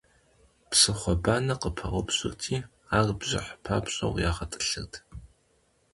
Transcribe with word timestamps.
Псыхъуэ 0.69 1.13
банэ 1.23 1.55
къыпаупщӀырти, 1.61 2.55
ар 2.97 3.09
бжыхь 3.19 3.51
папщӀэу 3.63 4.15
ягъэтӀылъырт. 4.29 4.93